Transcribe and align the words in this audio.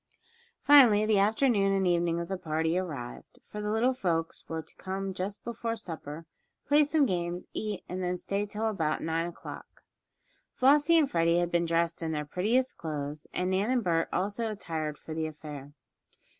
Finally 0.63 1.05
the 1.05 1.19
afternoon 1.19 1.71
and 1.71 1.87
evening 1.87 2.19
of 2.19 2.27
the 2.27 2.35
party 2.35 2.75
arrived, 2.75 3.37
for 3.43 3.61
the 3.61 3.69
little 3.69 3.93
folks 3.93 4.43
were 4.49 4.63
to 4.63 4.73
come 4.77 5.13
just 5.13 5.43
before 5.43 5.75
supper, 5.75 6.25
play 6.67 6.83
some 6.83 7.05
games, 7.05 7.45
eat, 7.53 7.83
and 7.87 8.01
then 8.01 8.17
stay 8.17 8.41
until 8.41 8.67
about 8.67 9.03
nine 9.03 9.27
o'clock. 9.27 9.83
Flossie 10.55 10.97
and 10.97 11.11
Freddie 11.11 11.37
had 11.37 11.51
been 11.51 11.67
dressed 11.67 12.01
in 12.01 12.13
their 12.13 12.25
prettiest 12.25 12.79
clothes, 12.79 13.27
and 13.31 13.51
Nan 13.51 13.69
and 13.69 13.83
Bert 13.83 14.09
also 14.11 14.49
attired 14.49 14.97
for 14.97 15.13
the 15.13 15.27
affair. 15.27 15.71